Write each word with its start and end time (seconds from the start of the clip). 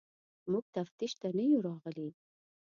موږ 0.51 0.65
تفتیش 0.77 1.13
ته 1.21 1.27
نه 1.37 1.43
یو 1.51 1.59
راغلي. 1.67 2.09